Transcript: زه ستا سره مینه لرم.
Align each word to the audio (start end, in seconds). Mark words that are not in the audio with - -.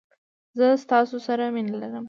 زه 0.57 0.65
ستا 0.83 0.99
سره 1.25 1.45
مینه 1.53 1.73
لرم. 1.81 1.99